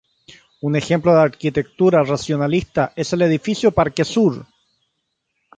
Un 0.67 0.75
ejemplo 0.75 1.13
de 1.13 1.19
arquitectura 1.21 2.01
racionalista 2.01 2.91
es 2.95 3.13
el 3.13 3.21
Edificio 3.21 3.69
Parque 3.71 4.03
Sur. 4.03 4.47